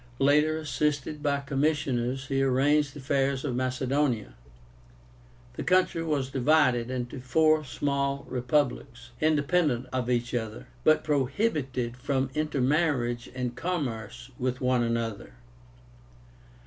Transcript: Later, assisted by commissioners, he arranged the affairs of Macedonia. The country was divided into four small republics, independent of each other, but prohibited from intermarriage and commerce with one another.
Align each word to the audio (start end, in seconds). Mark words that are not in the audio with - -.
Later, 0.17 0.57
assisted 0.57 1.21
by 1.21 1.41
commissioners, 1.41 2.25
he 2.25 2.41
arranged 2.41 2.95
the 2.95 2.99
affairs 2.99 3.45
of 3.45 3.55
Macedonia. 3.55 4.33
The 5.57 5.63
country 5.63 6.01
was 6.03 6.31
divided 6.31 6.89
into 6.89 7.19
four 7.21 7.63
small 7.63 8.25
republics, 8.27 9.11
independent 9.21 9.85
of 9.93 10.09
each 10.09 10.33
other, 10.33 10.65
but 10.83 11.03
prohibited 11.03 11.95
from 11.97 12.31
intermarriage 12.33 13.29
and 13.35 13.55
commerce 13.55 14.31
with 14.39 14.59
one 14.59 14.81
another. 14.81 15.33